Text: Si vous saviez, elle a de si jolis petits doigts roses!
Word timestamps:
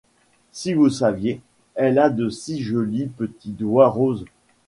Si 0.51 0.73
vous 0.73 0.89
saviez, 0.89 1.41
elle 1.75 1.99
a 1.99 2.09
de 2.09 2.27
si 2.31 2.63
jolis 2.63 3.05
petits 3.05 3.51
doigts 3.51 3.87
roses! 3.89 4.25